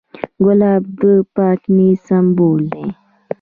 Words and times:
ګلاب 0.43 0.83
د 0.99 1.01
پاک 1.35 1.61
نیت 1.75 1.99
سمبول 2.07 2.61
دی. 2.73 2.87